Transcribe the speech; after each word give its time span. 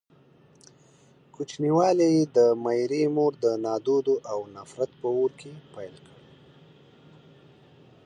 کوچنيوالی 1.35 2.07
يې 2.15 2.23
د 2.35 2.37
ميرې 2.63 3.03
مور 3.15 3.33
د 3.43 3.45
نادودو 3.63 4.15
او 4.31 4.39
نفرت 4.55 4.91
په 4.99 5.07
اور 5.17 5.31
کې 5.39 5.51
پيل 5.73 5.95
کړ. 6.05 6.15